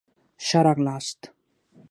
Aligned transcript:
ښه 0.45 0.59
را 0.65 0.73
غلاست 0.77 1.19